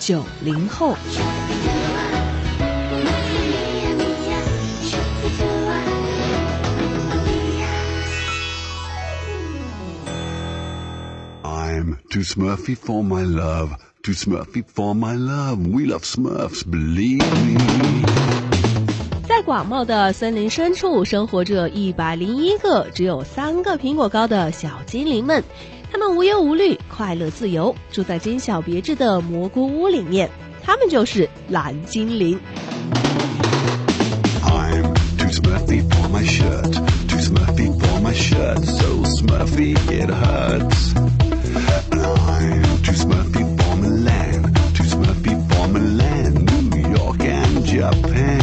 [0.00, 0.96] 九零后。
[11.44, 15.58] I'm too Smurfy for my love, too Smurfy for my love.
[15.66, 17.58] We love Smurfs, believe me.
[19.28, 25.44] 在广袤的森林深处，生活着一百零一个只有三个苹果高的小精灵们。
[25.90, 30.30] 他们无忧无虑快乐自由住在精小别致的蘑菇屋里面
[30.62, 32.38] 他们就是蓝精灵。
[47.70, 48.39] Japan.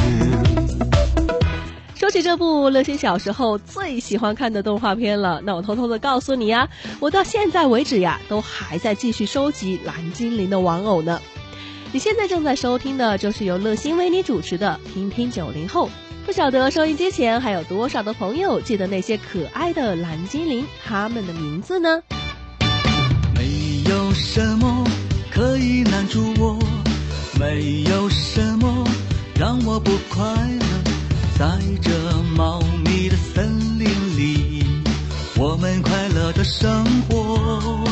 [2.22, 6.68] 这部乐心小时候最喜欢看的动画片了，那我偷偷的告诉你呀，
[7.00, 11.22] 我到现在为止呀，都还在继续收集蓝精灵的玩偶呢。
[11.92, 15.88] 你现在正在收听的就是由乐心为你主持的《听听九零后》。
[16.26, 22.04] 不晓得收音机前还有多少的朋友记得那些可爱的蓝精灵，他们的名字呢？
[23.34, 24.84] 没有什么
[25.32, 26.60] 可以拦住我，
[27.40, 28.86] 没有什么
[29.40, 30.26] 让我不快
[30.60, 30.67] 乐。
[31.38, 31.46] 在
[31.84, 31.92] 这
[32.36, 34.66] 茂密的森林里，
[35.38, 37.84] 我们快乐的生活。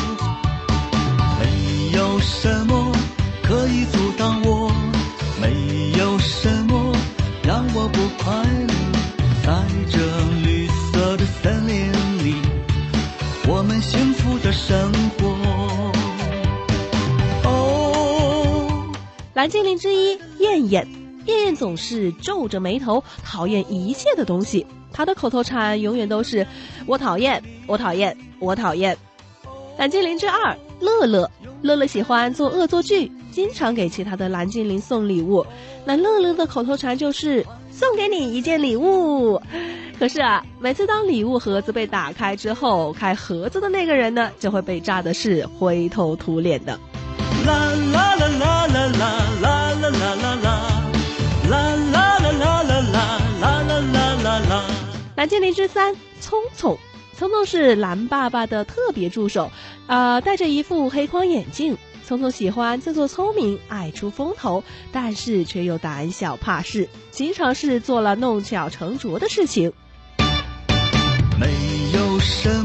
[1.40, 2.92] 没有什么
[3.44, 4.72] 可以阻挡我，
[5.40, 6.92] 没有什么
[7.44, 8.74] 让我不快乐。
[9.44, 10.00] 在这
[10.44, 11.92] 绿色的森林
[12.26, 12.38] 里，
[13.48, 15.38] 我们幸福的生活。
[17.48, 18.92] 哦，
[19.36, 20.88] 蓝精灵之一燕燕，
[21.26, 24.66] 燕燕总是皱着眉头，讨厌一切的东西。
[24.92, 26.46] 她的口头禅永远都是
[26.86, 28.98] “我讨厌，我讨厌，我讨厌”。
[29.78, 31.30] 蓝精灵之二乐乐，
[31.62, 35.46] 乐乐喜欢做恶作剧，经常给其他的蓝精灵送礼物。
[35.84, 39.42] 那乐乐的口头禅就是“送给你一件礼物”。
[40.00, 46.80] 可是啊，每次当礼物盒子被打开之后，开盒子的那个人呢，就会被炸的是灰头土脸的。
[47.46, 50.75] 啦啦啦啦啦啦啦啦啦啦
[51.50, 54.64] 啦，啦啦啦啦啦啦啦啦啦啦啦。
[55.16, 56.78] 蓝精灵之三，聪聪。
[57.18, 59.50] 聪聪是蓝爸爸的特别助手，
[59.88, 61.78] 啊、戴着一副黑框眼镜。
[62.06, 69.72] 聪聪喜欢自作聪明，爱出风头，但是却又胆小怕事，经常是做了弄巧成拙的事情。
[71.40, 71.48] 没
[71.94, 72.50] 有什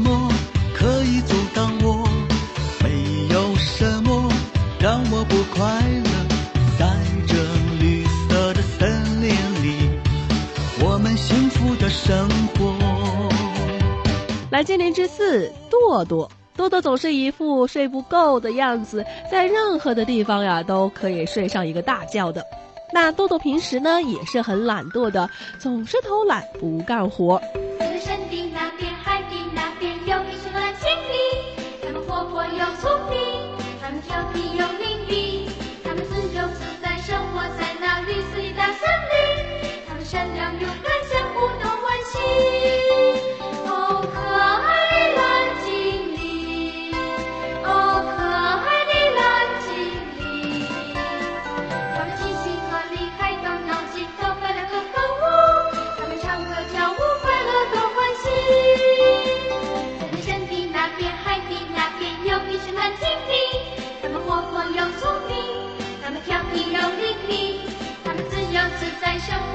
[14.63, 16.29] 精灵之四，多多。
[16.55, 22.45] 多多总是一副睡不够的样子，在任何的地方呀都可以睡上一个大觉的。
[22.93, 27.41] 那多多平时呢也是很懒惰的，总是偷懒不干活。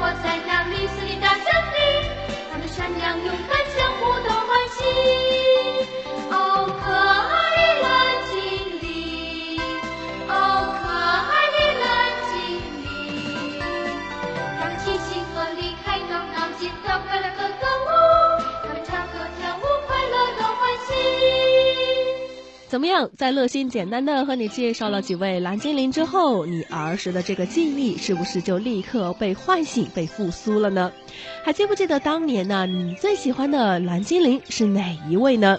[0.06, 1.42] 我在那绿色的大森
[1.74, 2.06] 林，
[2.52, 4.45] 他们善良勇敢，相互都
[22.76, 30.92] 怎么样，在乐心简单的和你介绍了几位蓝精灵之后，你儿时的这个记忆是不是就立刻被唤醒、被复苏了呢？
[31.42, 32.66] 还记不记得当年呢？
[32.66, 35.58] 你最喜欢的蓝精灵是哪一位呢？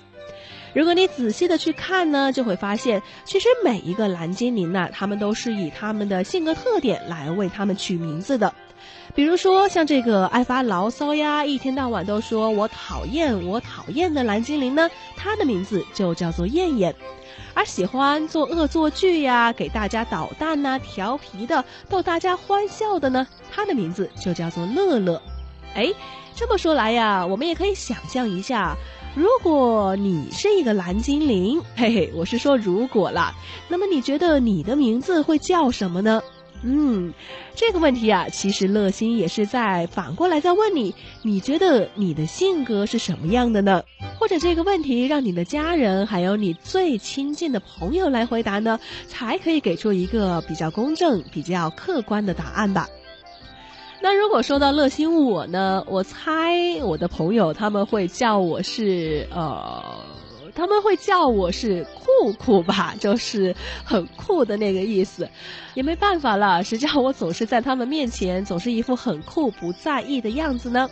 [0.75, 8.53] 如果你仔细的去看呢，就会发现，其实每一个蓝精灵呢，他们都是以他们的性格特点来为他们取名字的。
[9.15, 16.93] 比如说，像这个爱发牢骚呀，一天到晚都说我讨厌我讨厌的蓝精灵呢，它的名字就叫做燕燕。
[17.53, 25.19] 而喜欢做恶作剧呀，给大家捣蛋呐、调皮的逗大家欢笑的呢，它的名字就叫做乐乐。
[25.73, 25.91] 哎，
[26.35, 28.75] 这么说来呀，我们也可以想象一下，
[29.15, 33.33] 如果你是一个蓝精灵，嘿嘿，我是说如果啦，
[33.67, 36.21] 那么你觉得你的名字会叫什么呢？
[36.63, 37.13] 嗯，
[37.55, 43.83] 这个问题啊，其实乐心也是在反过来在问你，你觉得你的性格是什么样的呢？
[44.19, 52.89] 或者这个问题让你的家人还有你最亲近的朋友来回答呢，才可以给出一个比较公正、比较客观的答案吧。
[54.01, 60.06] 那如果说到乐心我呢，我猜我的朋友他们会叫我是呃。
[60.57, 63.55] 他们会叫我是酷酷吧，就是
[63.85, 65.29] 很酷的那个意思，
[65.75, 70.89] 也没办法了，谁叫我总是在他们面前总是一副很酷不在意的样子呢？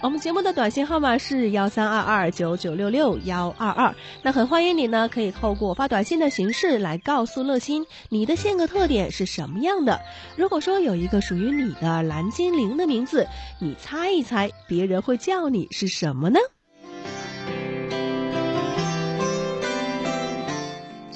[0.00, 10.00] 我们节目的短信号码是幺三二二九九六六幺二二，那很欢迎你呢，可以透过发短信的形式来告诉乐心你的性格特点是什么样的。
[10.34, 13.26] 如果说有一个属于你的蓝精灵的名字，
[13.60, 16.38] 你猜一猜别人会叫你是什么呢？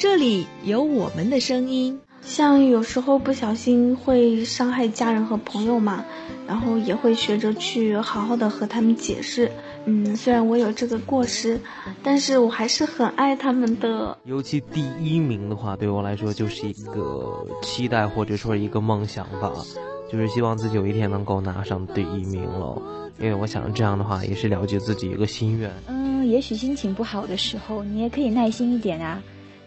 [0.02, 1.96] 这里有我们的声音。
[2.22, 6.04] 像有时候不小心会伤害家人和朋友嘛，
[6.44, 9.49] 然后也会学着去好好的和他们解释。
[9.84, 11.60] 嗯，虽然我有这个过失，
[12.02, 14.19] 但是我还是很爱他们的。
[14.25, 19.52] 尤其第一名的话，对我来说就是一个期待或者说一个梦想吧，
[20.10, 22.82] 就是希望自己有一天能够拿上第一名了。
[23.20, 25.70] 因为我想这样的话也是了解自己一个心愿。
[25.87, 29.22] 嗯，也许心情不好的时候，你也可以耐心一点啊。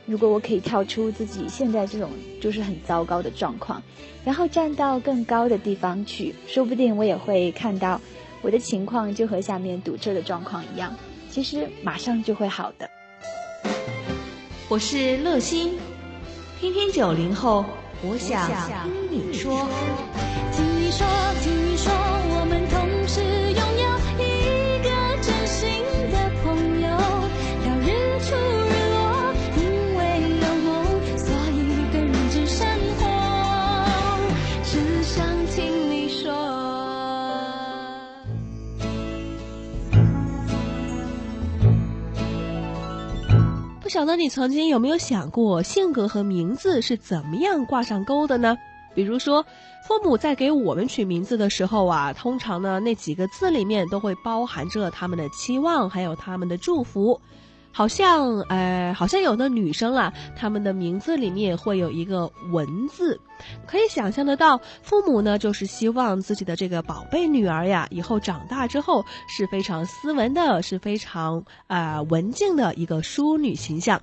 [0.05, 3.81] 如果我可以跳出自己现在这种就是很糟糕的状况，
[4.23, 7.99] 然后站到更高的地方去，说不定我也会看到
[8.41, 10.95] 我的情况就和下面堵车的状况一样，
[11.31, 12.89] 其实马上就会好的。
[14.69, 15.77] 我是乐心，
[16.59, 17.65] 听听九零后，
[18.03, 18.47] 我想
[18.83, 19.67] 听你说。
[43.95, 48.57] 晓得你曾经有没有想过，性格和名字是怎么样挂上钩的呢？
[48.93, 49.41] 比如说，
[49.87, 57.21] 父母在给我们取名字的时候啊，通常呢那几个字里面都会包含着他们的期望，还有他们的祝福。
[57.77, 63.19] 好像，呃，好像有的女生啦，她们的名字里面会有一个“文”字，
[63.67, 74.01] 可以想象得到，父母呢就是希望自己的这个宝贝女儿呀，以后长大之后是非常斯文的，是非常啊、文静的一个淑女形象。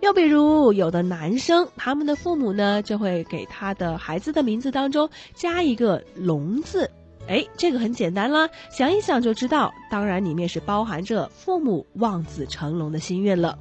[0.00, 6.90] 又比如，有的男生，他们的父母呢就会给他的孩子的名字当中加一个“龙”字。
[7.28, 13.58] 哎，这个很简单啦，想一想就知道，当然里面是包含着父母望子成龙的心愿了。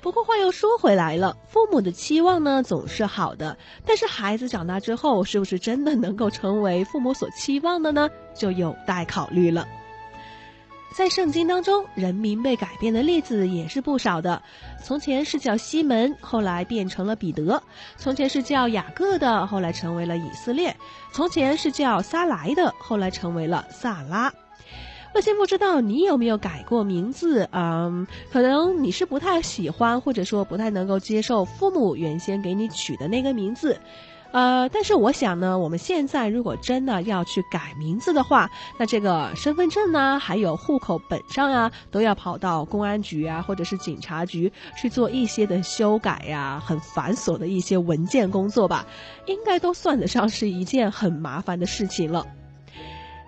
[0.00, 3.56] 不过话又说回来了，父母的期望呢总是好的，
[3.86, 8.10] 但是孩子长大之后，是不是真的能够成为父母所期望的呢？
[8.34, 9.64] 就有待考虑了。
[10.92, 14.40] 在圣经当中，人名被改变的例子也是不少的。
[14.82, 17.58] 从前是叫西门，后来变成了彼得；
[17.96, 20.70] 从前是叫雅各的，后来成为了以色列；
[21.12, 24.32] 从前是叫撒来的，后来成为了萨拉。
[25.14, 27.48] 乐先不知道你有没有改过名字？
[27.52, 33.78] 嗯，可能你是不太喜欢，或者说不太能够接受父母原先给你取的那个名字。
[34.32, 48.86] 呃，但是我想呢，我们现在如果真的要去改名字的话，那这个身份证呢，还有户口本上啊，都要跑到公安局啊，或者是警察局去做一些的修改呀，很繁琐的一些文件工作吧，
[49.26, 52.26] 应该都算得上是一件很麻烦的事情了。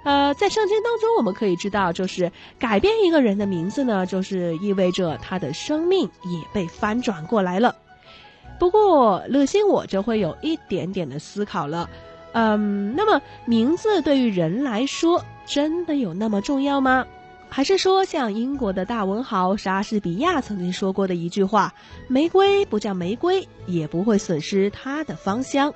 [0.05, 7.75] 呃，在圣经当中，我们可以知道，就是改变一个人的名字呢，就是意味着他的生命也被翻转过来了。
[8.59, 11.89] 不过，乐心我就会有一点点的思考了，
[12.33, 17.05] 嗯，那么名字对于人来说真的有那么重要吗？
[17.51, 21.73] 还是说像英国的大文豪莎士比亚曾经说过的一句话
[22.09, 25.73] ：“玫瑰不叫玫瑰，也不会损失它的芳香。”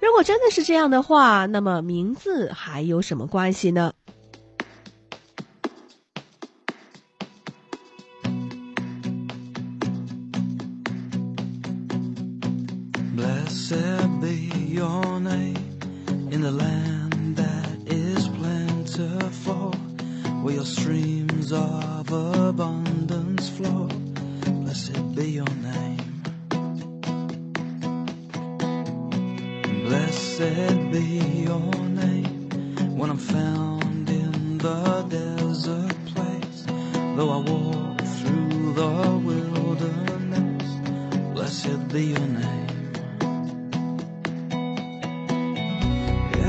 [0.00, 3.92] 如果真的是这样的话，那么名字还有什么关系呢？
[30.88, 32.48] Be your name
[32.98, 36.64] when I'm found in the desert place.
[37.16, 40.68] Though I walk through the wilderness,
[41.34, 42.68] blessed be your name.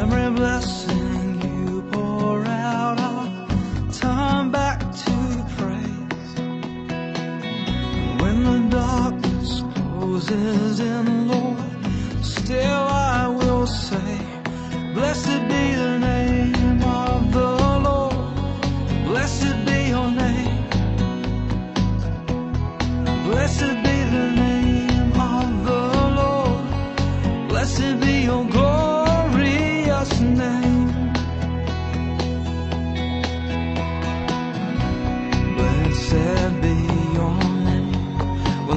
[0.02, 6.32] Every blessing you pour out, I'll turn back to praise.
[8.22, 12.81] When the darkness closes in, Lord, still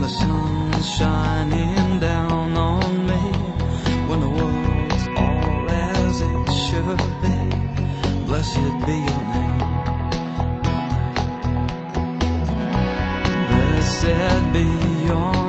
[0.04, 3.22] the sun's shining down on me,
[4.06, 7.38] when the world's all as it should be.
[8.26, 9.58] Blessed be your name.
[13.48, 14.66] Blessed be
[15.06, 15.43] your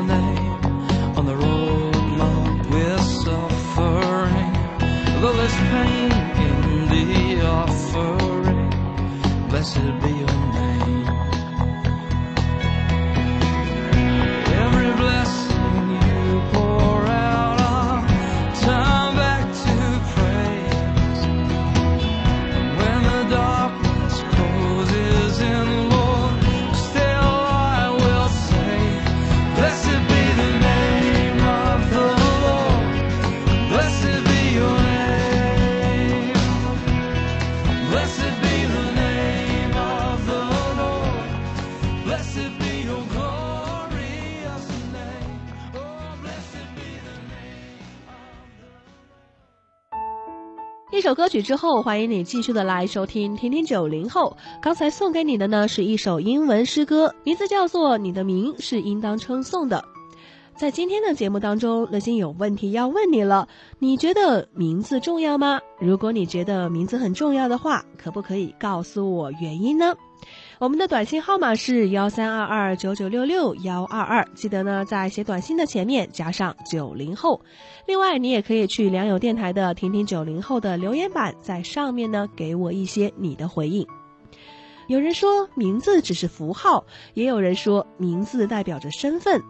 [51.05, 54.35] 首歌曲之后，欢迎你继续的来收听听听九零后。
[54.59, 59.85] 刚才送给你的呢是一首英文诗歌，名字叫做《你的名是应当称颂的》。
[60.59, 63.47] 在今天的节目当中，乐心有问题要问你了，
[63.77, 65.59] 你觉得名字重要吗？
[65.79, 69.93] 如果你觉得名字很重要的话，可不可以告诉我原因呢？
[70.57, 77.41] 我们的短信号码是幺三二二九九六六幺二二，记得呢在写短信的前面加上九零后。
[77.85, 83.85] 另外，你也可以去良友电台的“听听九零后”的留言板，在上面呢给我一些你的回应。
[84.87, 86.85] 有人说名字只是符号，
[87.15, 89.41] 也有人说名字代表着身份。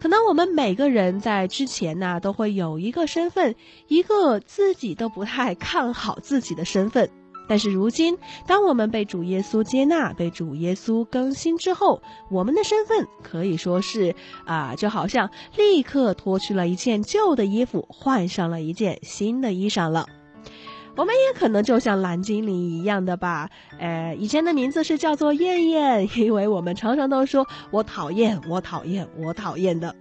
[0.00, 3.54] 可能我们每个人在之前呢、都会有一个身份，
[3.86, 7.08] 一个自己都不太看好自己的身份。
[7.50, 8.16] 但是如今，
[8.46, 14.14] 当我们被主耶稣接纳、被主耶稣更新之后，我们的身份可以说是
[14.46, 20.06] 啊，就好像立刻脱去了一件旧的衣服，换上了一件新的衣裳了。
[20.96, 29.92] 我们也可能就像蓝精灵一样的吧，呃，以前的名字是叫做燕燕，因为我们常常都说我讨厌，我讨厌，我讨厌的。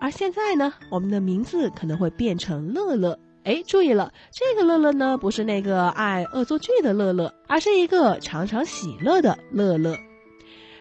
[0.00, 3.18] 而现在呢，我们的名字可能会变成乐乐。
[3.48, 9.96] 哎，注意了，这个乐乐呢，不是那个爱恶作剧的乐乐，而是一个常常喜乐的乐乐。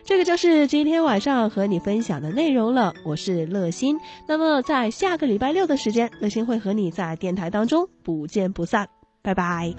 [0.04, 2.94] 这个就是今天晚上和你分享的内容了。
[3.06, 3.98] 我是乐心，
[4.28, 8.90] 那么在下个礼拜六的时间，乐心会和你在电台当中不见不散。
[9.22, 9.74] 拜拜。